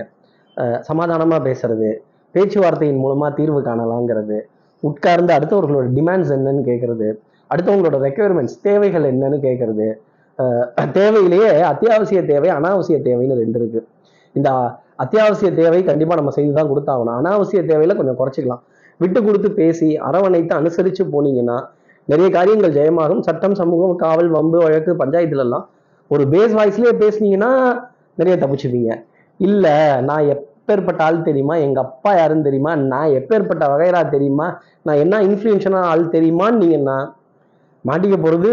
சமாதானமாக 0.90 1.40
பேசுறது 1.48 1.90
பேச்சுவார்த்தையின் 2.36 3.02
மூலமாக 3.04 3.32
தீர்வு 3.40 3.60
காணலாங்கிறது 3.68 4.38
உட்கார்ந்து 4.84 5.32
அடுத்தவர்களோட 5.38 5.88
டிமாண்ட்ஸ் 5.98 6.32
என்னன்னு 6.38 6.64
கேட்கறது 6.70 7.08
அடுத்தவங்களோட 7.54 7.98
ரெக்குயர்மெண்ட்ஸ் 8.06 8.58
தேவைகள் 8.68 9.06
என்னன்னு 9.12 9.38
கேட்கறது 9.48 9.88
தேவையிலேயே 10.98 11.50
அத்தியாவசிய 11.72 12.20
தேவை 12.32 12.50
அனாவசிய 12.58 12.98
தேவைன்னு 13.08 13.36
ரெண்டு 13.42 13.58
இருக்கு. 13.60 13.82
இந்த 14.36 14.50
அத்தியாவசிய 15.04 15.50
தேவை 15.60 15.80
கண்டிப்பாக 15.90 16.18
நம்ம 16.20 16.32
செய்து 16.38 16.54
தான் 16.58 16.70
கொடுத்தாகணும். 16.72 17.18
அனாவசிய 17.20 17.62
தேவையில 17.72 17.96
கொஞ்சம் 18.00 18.18
குறைச்சிக்கலாம். 18.22 18.64
விட்டு 19.02 19.20
கொடுத்து 19.28 19.50
பேசி 19.60 19.90
அரவணைத்து 20.08 20.54
அனுசரித்து 20.60 21.04
போனீங்கன்னா 21.14 21.58
நிறைய 22.12 22.28
காரியங்கள் 22.38 22.76
ஜெயமாகும். 22.78 23.24
சட்டம் 23.28 23.58
சமூகம் 23.62 23.96
காவல் 24.04 24.30
வம்பு 24.36 24.58
வழக்கு 24.66 24.92
பஞ்சாயத்துலலாம் 25.02 25.66
ஒரு 26.12 26.24
பேஸ் 26.34 26.56
வாய்ஸ்லேயே 26.58 26.94
பேசுனீங்கன்னா 27.04 27.52
நிறைய 28.20 28.36
தப்பிச்சுப்பீங்க 28.42 28.92
இல்லை 29.40 29.76
நான் 30.10 30.30
எப்பேற்பட்ட 30.34 31.02
ஆள் 31.08 31.28
தெரியுமா? 31.28 31.56
எங்கள் 31.66 31.86
அப்பா 31.88 32.12
யாருன்னு 32.20 32.48
தெரியுமா? 32.48 32.74
நான் 32.92 33.14
எப்பேற்பட்ட 33.20 33.64
வகைரா 33.74 34.02
தெரியுமா? 34.16 34.48
நான் 34.88 35.02
என்ன 35.04 35.22
இன்ஃப்ளூயன்ஷனான 35.28 35.86
ஆள் 35.92 36.04
தெரியுமான்னு 36.16 36.62
நீங்கன்னா 36.64 36.98
நான் 36.98 37.12
மாட்டிக்க 37.90 38.16
போகிறது 38.26 38.52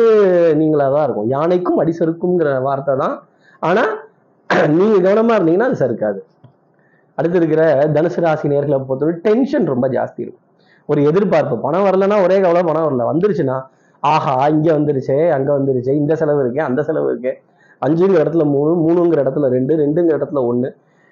நீங்களாக 0.60 0.90
தான் 0.94 1.04
இருக்கும். 1.06 1.28
யானைக்கும் 1.34 1.80
அடிசருக்குங்கிற 1.82 2.52
வார்த்தை 2.68 2.94
தான். 3.02 3.16
ஆனால் 3.68 3.92
நீங்கள் 4.76 5.04
கவனமாக 5.06 5.36
இருந்தீங்கன்னா 5.38 5.68
அது 5.70 5.82
சறுக்காது 5.82 6.20
அடுத்து 7.18 7.38
இருக்கிற 7.40 7.62
தனுசு 7.96 8.20
ராசி 8.24 8.46
நேர்களை 8.52 8.78
பொறுத்தவரை 8.88 9.14
டென்ஷன் 9.26 9.66
ரொம்ப 9.72 9.86
ஜாஸ்தி 9.96 10.20
இருக்கும். 10.24 10.46
ஒரு 10.90 11.00
எதிர்பார்ப்பு. 11.10 11.56
பணம் 11.64 11.84
வரலன்னா 11.86 12.16
ஒரே 12.26 12.36
கவலை 12.44 12.62
பணம் 12.68 12.86
வரல. 12.86 13.04
வந்துருச்சுன்னா 13.10 13.56
ஆஹா 14.02 14.34
இங்கே 14.54 14.70
வந்துருச்சு 14.76 15.16
அங்கே 15.36 15.52
வந்துருச்சு 15.58 15.92
இந்த 16.00 16.12
செலவு 16.20 16.40
இருக்கு 16.42 16.60
அந்த 16.68 16.80
செலவு 16.88 17.08
இருக்கு. 17.10 17.32
அஞ்சுங்கிற 17.82 18.18
இடத்துல 18.22 18.44
மூணு 18.54 18.72
மூணுங்கிற 18.84 19.18
இடத்துல 19.24 19.48
ரெண்டு 19.56 19.74
ரெண்டுங்கிற 19.82 20.14
இடத்துல 20.20 20.40
ஒன்று 20.50 20.68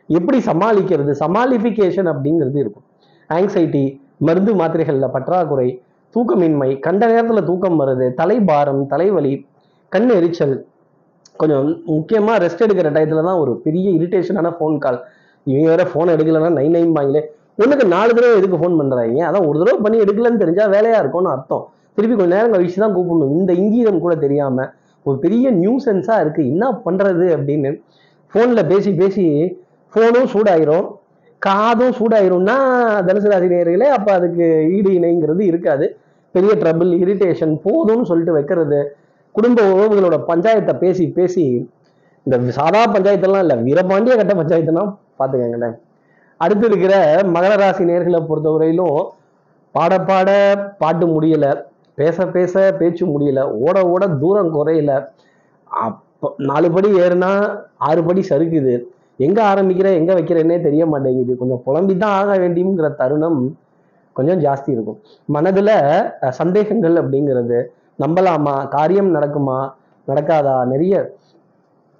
எப்படி 0.08 0.38
சமாளிக்கிறது? 0.50 1.12
சமாளிஃபிகேஷன் 1.22 2.08
அப்படிங்கிறது 2.12 2.58
இருக்கும். 2.64 2.86
ஆங்ஸைட்டி 3.30 3.84
மருந்து 4.26 4.52
மாத்திரைகளில் 4.60 5.14
பற்றாக்குறை 5.16 5.68
தூக்கமின்மை 6.14 6.70
கண்ட 6.86 7.02
நேரத்தில் 7.06 7.46
தூக்கம் 7.48 7.78
வருது 7.80 8.06
தலைபாரம் 8.20 8.82
தலைவலி 8.92 9.32
கண் 9.92 10.10
எரிச்சல். 10.18 10.56
கொஞ்சம் 11.40 11.66
முக்கியமாக 11.96 12.36
ரெஸ்ட் 12.44 12.64
எடுக்கிற 12.66 12.88
டயத்தில் 12.94 13.28
தான் 13.28 13.40
ஒரு 13.42 13.52
பெரிய 13.64 13.88
இரிட்டேஷனான 13.98 14.48
ஃபோன் 14.56 14.76
கால் 14.84 14.98
இவங்க 15.46 15.66
வேற 15.72 15.82
ஃபோன் 15.90 16.10
எடுக்கலைன்னா 16.14 16.50
நைன் 16.58 16.74
நைன் 16.76 16.94
பாங்களே 16.96 17.22
ஒன்றுக்கு 17.58 17.84
நாலு 17.94 18.10
தடவை 18.16 18.34
எதுக்கு 18.40 18.60
ஃபோன் 18.60 18.78
பண்ணுறாங்க 18.80 19.22
அதான் 19.28 19.46
ஒரு 19.48 19.56
தடவை 19.60 19.78
பண்ணி 19.84 19.98
எடுக்கலன்னு 20.04 20.42
தெரிஞ்சால் 20.42 20.72
வேலையாக 20.74 21.02
இருக்கும்னு 21.02 21.32
அர்த்தம். 21.34 21.64
திருப்பி 21.96 22.16
கொஞ்ச 22.18 22.32
நேரம் 22.34 22.54
கழிச்சு 22.54 22.78
தான் 22.82 22.94
கூப்பிடணும். 22.96 23.32
இந்த 23.38 23.52
இங்கீதம் 23.62 24.02
கூட 24.04 24.14
தெரியாமல் 24.24 24.70
ஒரு 25.06 25.16
பெரிய 25.24 25.50
நியூசன்ஸாக 25.62 26.22
இருக்குது 26.24 26.50
என்ன 26.52 26.64
பண்ணுறது 26.86 27.26
அப்படின்னு 27.36 27.70
ஃபோனில் 28.32 28.68
பேசி 28.70 28.90
பேசி 29.00 29.24
ஃபோனும் 29.92 30.28
சூடாயிரும். 30.34 30.86
காதும் 31.42 31.94
சூடாயிரும்னா 31.98 32.56
தனுசு 33.08 33.28
ராசி 33.32 33.88
அப்போ 33.96 34.12
அதுக்கு 34.18 34.46
ஈடு 34.76 34.92
இணைங்கிறது 34.98 35.42
இருக்காது. 35.50 35.88
பெரிய 36.34 36.54
ட்ரபிள் 36.62 36.90
இரிட்டேஷன் 37.02 37.54
போதும்னு 37.66 38.08
சொல்லிட்டு 38.10 38.36
வைக்கிறது. 38.38 38.80
குடும்ப 39.34 39.62
உறவுகளோட 39.74 40.16
பஞ்சாயத்தை 40.30 40.74
பேசி 40.84 41.04
பேசி 41.18 41.44
இந்த 42.26 42.38
சாதா 42.60 42.80
பஞ்சாயத்தெல்லாம் 42.94 43.44
இல்லை 43.44 43.56
வீரபாண்டிய 43.66 44.14
கட்ட 44.20 44.32
பஞ்சாயத்துலாம் 44.40 44.90
பார்த்துக்கங்களேன் 45.18 45.76
அடுத்து 46.40 46.66
இருக்கிற 46.70 46.94
மகர 47.36 47.52
ராசி 47.62 47.84
நேர்களை 47.90 48.20
பொறுத்தவரையிலும் 48.28 48.98
பாட 49.74 49.92
பாட 50.10 50.28
பாட்டு 50.82 51.06
முடியல 51.14 51.46
பேச 51.98 52.26
பேச 52.34 52.54
பேச்சு 52.80 53.04
முடியல 53.12 53.40
ஓட 53.66 53.76
ஓட 53.92 54.02
தூரம் 54.20 54.52
குறையல. 54.56 54.92
அப்போ 55.70 56.28
நாலு 56.50 56.68
படி 56.74 56.88
ஏறுனா 57.02 57.30
ஆறு 57.88 58.00
படி 58.04 58.22
சறுக்குது. 58.30 58.74
எங்கே 59.26 59.42
ஆரம்பிக்கிற 59.50 59.88
எங்கே 60.00 60.14
வைக்கிறேன்னே 60.18 60.56
தெரிய 60.66 60.82
மாட்டேங்குது. 60.86 61.32
கொஞ்சம் 61.40 61.62
புலம்பி 61.66 61.94
தான் 61.96 62.16
ஆக 62.20 62.36
வேண்டியங்கிற 62.38 62.88
தருணம் 63.00 63.40
கொஞ்சம் 64.16 64.40
ஜாஸ்தி 64.44 64.70
இருக்கும். 64.76 64.98
மனதில் 65.34 65.74
சந்தேகங்கள் 66.40 66.96
அப்படிங்கிறது 67.02 67.58
நம்பலாமா? 68.02 68.54
காரியம் 68.76 69.10
நடக்குமா? 69.16 69.58
நடக்காதா? 70.08 70.56
நிறைய 70.72 70.94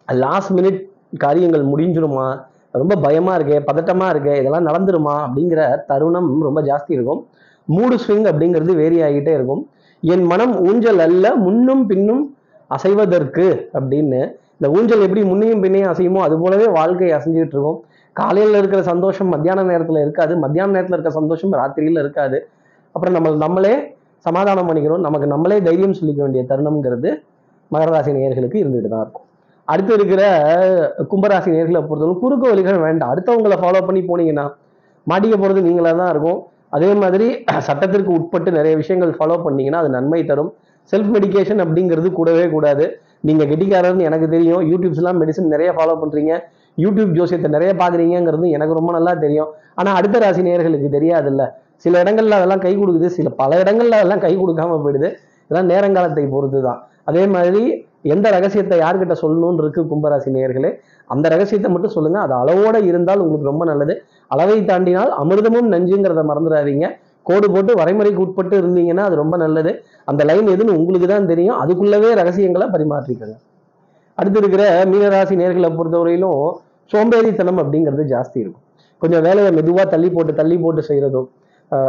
லாஸ்ட் 0.08 0.52
மினிட் 0.58 0.80
காரியங்கள் 1.24 1.64
முடிஞ்சிருமா? 1.72 2.28
ரொம்ப 2.70 2.94
பயமா 2.96 3.32
இருக்கே 3.38 3.58
பதட்டமா 3.68 4.06
இருக்கே 4.12 4.34
இதெல்லாம் 4.40 4.66
நடந்துருமா 4.66 5.14
அப்படிங்கிற 5.26 5.60
தருணம் 5.90 6.28
ரொம்ப 6.42 6.60
ஜாஸ்தி 6.62 6.92
இருக்கும். 6.96 7.20
மூடு 7.68 7.96
ஸ்விங் 8.02 8.26
அப்படிங்கிறது 8.30 8.74
வேரி 8.74 8.98
ஆகிட்டே 9.02 9.32
இருக்கும். 9.38 9.62
என் 10.02 10.24
மனம் 10.24 10.54
ஊஞ்சல் 10.68 11.02
அல்ல 11.06 11.34
முன்னும் 11.36 11.86
பின்னும் 11.86 12.22
அசைவதற்கு 12.76 13.46
அப்படின்னு. 13.78 14.20
இந்த 14.58 14.68
ஊஞ்சல் 14.76 15.04
எப்படி 15.06 15.22
முன்னையும் 15.30 15.62
பின்னையும் 15.64 15.90
அசையுமோ 15.92 16.20
அது 16.26 16.36
போலவே 16.38 16.66
வாழ்க்கை 16.78 17.10
அசைஞ்சுக்கிட்டு 17.18 17.56
இருக்கும். 17.56 17.78
காலையில் 18.12 18.58
இருக்கிற 18.60 18.80
சந்தோஷம் 18.82 19.28
மத்தியான 19.34 19.62
நேரத்தில் 19.62 20.00
இருக்காது 20.04 20.32
மத்தியான 20.44 20.72
நேரத்தில் 20.74 20.96
இருக்க 20.98 21.12
சந்தோஷம் 21.20 21.52
ராத்திரியில் 21.60 22.02
இருக்காது. 22.04 22.38
அப்புறம் 22.94 23.16
நம்ம 23.16 23.30
நம்மளே 23.44 23.74
சமாதானம் 24.26 24.68
பண்ணிக்கிறோம். 24.68 25.04
நமக்கு 25.06 25.26
நம்மளே 25.26 25.58
தைரியம் 25.68 25.98
சொல்லிக்க 26.00 26.20
வேண்டிய 26.24 26.44
தருணம்ங்கிறது 26.50 27.10
மகர 27.72 27.90
ராசி 27.94 28.12
நேயர்களுக்கு 28.12 28.58
இருந்துட்டு 28.62 28.88
தான் 28.88 29.04
இருக்கும். 29.04 29.26
அடுத்து 29.72 29.92
இருக்கிற 29.98 30.22
கும்பராசி 31.10 31.48
நேர்களை 31.56 31.80
பொறுத்தவரை 31.88 32.14
குறுக்கு 32.22 32.46
வழிகள் 32.50 32.78
வேண்டாம். 32.86 33.10
அடுத்தவங்களை 33.14 33.56
ஃபாலோ 33.62 33.80
பண்ணி 33.88 34.02
போனீங்கன்னா 34.10 34.46
மாட்டிக்க 35.10 35.34
போகிறது 35.42 35.60
நீங்களாக 35.66 35.96
தான் 36.02 36.12
இருக்கும். 36.14 36.38
அதே 36.76 36.90
மாதிரி 37.02 37.26
சட்டத்திற்கு 37.66 38.10
உட்பட்டு 38.18 38.50
நிறைய 38.58 38.74
விஷயங்கள் 38.82 39.12
ஃபாலோ 39.18 39.36
பண்ணீங்கன்னா 39.44 39.80
அது 39.82 39.90
நன்மை 39.96 40.20
தரும். 40.30 40.50
செல்ஃப் 40.92 41.10
மெடிகேஷன் 41.16 41.60
அப்படிங்கிறது 41.64 42.08
கூடவே 42.18 42.44
கூடாது. 42.54 42.84
நீங்கள் 43.28 43.48
கெட்டிக்காரர்னு 43.50 44.06
எனக்கு 44.08 44.26
தெரியும். 44.34 44.62
யூடியூப்ஸ்லாம் 44.70 45.18
மெடிசன் 45.22 45.52
நிறைய 45.54 45.70
ஃபாலோ 45.76 45.94
பண்ணுறீங்க 46.02 46.32
யூடியூப் 46.84 47.12
ஜோசியத்தை 47.18 47.48
நிறைய 47.54 47.70
பார்க்குறீங்கிறது 47.80 48.48
எனக்கு 48.56 48.76
ரொம்ப 48.78 48.90
நல்லா 48.96 49.12
தெரியும். 49.24 49.50
ஆனால் 49.80 49.96
அடுத்த 50.00 50.18
ராசி 50.24 50.42
நேயர்களுக்கு 50.48 50.88
தெரியாதுல்ல. 50.96 51.44
சில 51.84 51.94
இடங்களில் 52.04 52.36
அதெல்லாம் 52.38 52.62
கை 52.66 52.72
கொடுக்குது. 52.82 53.08
சில 53.16 53.28
பல 53.40 53.58
இடங்களில் 53.62 53.98
அதெல்லாம் 53.98 54.22
கை 54.26 54.32
கொடுக்காம 54.42 54.78
போயிடுது. 54.84 55.08
இதெல்லாம் 55.46 55.70
நேரங்காலத்தை 55.72 56.24
பொறுத்து 56.34 56.60
தான் 56.68 56.80
அதே 57.10 57.24
மாதிரி 57.34 57.62
எந்த 58.04 58.26
ரகசியத்தை 58.36 58.76
யார்கிட்ட 58.82 59.14
சொல்லணும்னு 59.22 59.62
இருக்கு 59.62 59.80
கும்பராசி 59.90 60.30
நேயர்களே 60.36 60.70
அந்த 61.10 61.26
ரகசியத்தை 61.34 61.68
மட்டும் 61.74 61.94
சொல்லுங்க. 61.96 62.18
அது 62.26 62.34
அளவோட 62.42 62.76
இருந்தால் 62.90 63.22
உங்களுக்கு 63.24 63.50
ரொம்ப 63.50 63.64
நல்லது. 63.70 63.94
அளவை 64.34 64.58
தாண்டினால் 64.70 65.12
அமிர்தமும் 65.22 65.68
நஞ்சுங்கிறத 65.74 66.22
மறந்துடாதீங்க. 66.30 66.86
கோடு 67.28 67.46
போட்டு 67.54 67.72
வரைமுறைக்கு 67.80 68.22
உட்பட்டு 68.26 68.54
இருந்தீங்கன்னா 68.62 69.04
அது 69.08 69.16
ரொம்ப 69.22 69.36
நல்லது. 69.44 69.72
அந்த 70.10 70.22
லைன் 70.28 70.52
எதுன்னு 70.54 70.76
உங்களுக்கு 70.78 71.08
தான் 71.14 71.28
தெரியும். 71.32 71.58
அதுக்குள்ளவே 71.62 72.10
ரகசியங்களை 72.20 72.68
பரிமாற்றிக்கங்க 72.74 73.36
அடுத்து 74.18 74.38
இருக்கிற 74.42 74.62
மீனராசி 74.92 75.34
நேர்களை 75.40 75.68
பொறுத்தவரையிலும் 75.78 76.40
சோம்பேறித்தனம் 76.90 77.60
அப்படிங்கிறது 77.62 78.04
ஜாஸ்தி 78.14 78.38
இருக்கும். 78.44 78.64
கொஞ்சம் 79.02 79.24
வேலையை 79.26 79.50
மெதுவாக 79.58 79.84
தள்ளி 79.92 80.08
போட்டு 80.14 80.32
தள்ளி 80.40 80.56
போட்டு 80.62 80.82
செய்கிறதும் 80.88 81.28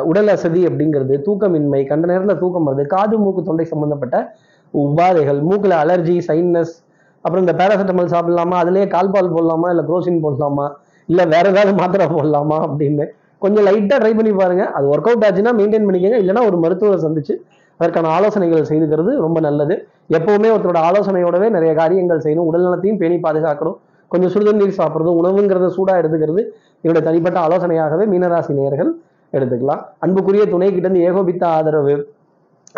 உடல் 0.09 0.29
அசதி 0.33 0.61
அப்படிங்கிறது 0.69 1.15
தூக்கமின்மை 1.25 1.79
கண்ட 1.91 2.05
நேரத்தில் 2.11 2.39
தூக்கம் 2.41 2.65
வருது 2.67 2.83
காது 2.93 3.17
மூக்கு 3.23 3.41
தொண்டை 3.49 3.65
சம்மந்தப்பட்ட 3.71 4.17
உபாதைகள் 4.73 5.41
மூக்கில் 5.41 5.71
அலர்ஜி 5.71 6.17
சைன்னஸ் 6.27 6.73
அப்புறம் 7.21 7.47
இந்த 7.47 7.65
பேராசிட்டமால் 7.65 8.13
சாப்பிடலாமா? 8.15 8.57
அதுலேயே 8.63 8.87
கால்பால் 8.95 9.33
போடலாமா? 9.35 9.69
இல்லை 9.69 9.85
குரோசின் 9.89 10.23
போடலாமா? 10.25 10.71
இல்லை 11.05 11.25
வேற 11.25 11.49
ஏதாவது 11.49 11.73
மாத்திரை 11.73 12.07
போடலாமா 12.07 12.57
அப்படின்னு 12.67 13.05
கொஞ்சம் 13.37 13.65
லைட்டாக 13.65 13.99
ட்ரை 14.01 14.15
பண்ணி 14.15 14.31
பாருங்க. 14.31 14.71
அது 14.71 14.87
ஒர்க் 14.87 15.09
அவுட் 15.09 15.25
ஆச்சுன்னா 15.25 15.51
மெயின்டைன் 15.59 15.85
பண்ணிக்கங்க. 15.87 16.17
இல்லைன்னா 16.23 16.45
ஒரு 16.45 16.57
மருத்துவரை 16.57 17.03
சந்திச்சு 17.03 17.35
அதற்கான 17.77 18.07
ஆலோசனைகள் 18.07 18.61
செய்துக்கிறது 18.61 19.15
ரொம்ப 19.15 19.39
நல்லது. 19.39 19.87
எப்பவுமே 20.09 20.49
ஒருத்தரோட 20.55 20.79
ஆலோசனையோடவே 20.89 21.49
நிறைய 21.49 21.73
காரியங்கள் 21.73 22.19
செய்யணும். 22.19 22.47
உடல் 22.49 22.61
நலத்தையும் 22.61 22.97
பேணி 22.97 23.15
பாதுகாக்கணும். 23.15 23.75
கொஞ்சம் 24.07 24.31
சுடுதண்ணீர் 24.31 24.77
சாப்பிட்றதும் 24.77 25.19
உணவுங்கிறத 25.21 25.67
சூடாக 25.67 26.01
எடுத்துக்கிறது 26.01 26.41
என்னுடைய 26.81 27.01
தனிப்பட்ட 27.01 27.39
ஆலோசனையாகவே 27.39 28.05
மீனராசி 28.13 28.49
நேயர்கள் 28.49 28.95
எடுத்துக்கலாம். 29.33 29.81
அன்புக்குரிய 29.99 30.45
துணை 30.45 30.75
கிட்டேருந்து 30.75 31.01
ஏகோபித்த 31.01 31.47
ஆதரவு. 31.47 32.13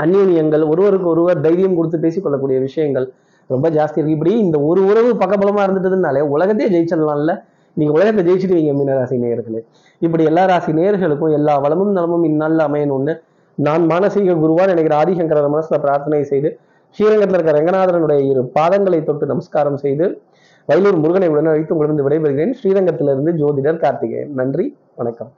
அந்யோன்யங்கள் 0.04 0.64
ஒருவருக்கு 0.68 1.08
ஒருவர் 1.08 1.42
தைரியம் 1.42 1.76
கொடுத்து 1.76 1.98
பேசிக்கொள்ளக்கூடிய 1.98 2.60
விஷயங்கள் 2.60 3.08
ரொம்ப 3.48 3.70
ஜாஸ்தி 3.70 3.98
இருக்கு. 4.00 4.12
இப்படி 4.12 4.40
இந்த 4.40 4.60
ஒரு 4.60 4.86
உறவு 4.86 5.14
பக்கபலமா 5.14 5.64
இருந்துட்டதுனாலே 5.68 6.22
உலகத்தையே 6.36 6.70
ஜெயிச்சிடலாம்ல. 6.76 7.34
நீங்க 7.74 7.94
உலகத்தை 7.94 8.22
ஜெயிச்சிடுவீங்க 8.28 8.72
மீனராசி 8.80 9.16
நேயர்களே. 9.24 9.62
இப்படி 10.00 10.24
எல்லா 10.24 10.46
ராசி 10.46 10.72
நேயர்களுக்கும் 10.72 11.32
எல்லா 11.32 11.58
வளமும் 11.58 11.92
நலமும் 11.92 12.24
இந்நாளில் 12.24 12.64
அமையணும்னு 12.68 13.14
நான் 13.56 13.84
மானசீக 13.90 14.36
குருவான் 14.44 14.72
நினைக்கிற 14.74 14.96
ஆதிசங்கர 15.02 15.42
மனசுல 15.56 15.78
பிரார்த்தனை 15.78 16.24
செய்து 16.24 16.60
ஸ்ரீரங்கத்தில் 16.96 17.38
இருக்கிற 17.38 17.58
ரங்கநாதனுடைய 17.60 18.20
இரு 18.30 18.52
பாதங்களை 18.60 19.04
தொட்டு 19.04 19.26
நமஸ்காரம் 19.26 19.78
செய்து 19.78 20.22
வயலூர் 20.70 21.00
முருகனை 21.04 21.28
உடனே 21.28 21.50
வைத்து 21.50 21.76
உங்களிருந்து 21.76 22.08
விடைபெறுகிறேன். 22.08 22.54
ஸ்ரீரங்கத்திலிருந்து 22.64 23.34
ஜோதிடர் 23.42 23.78
கார்த்திகேயன். 23.78 24.34
நன்றி 24.34 24.78
வணக்கம். 24.96 25.32